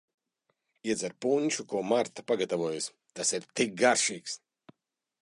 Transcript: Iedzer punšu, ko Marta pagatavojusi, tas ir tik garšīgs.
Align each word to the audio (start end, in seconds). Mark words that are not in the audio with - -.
Iedzer 0.89 1.13
punšu, 1.25 1.67
ko 1.75 1.83
Marta 1.91 2.25
pagatavojusi, 2.33 2.93
tas 3.21 3.37
ir 3.41 3.49
tik 3.61 3.81
garšīgs. 3.85 4.41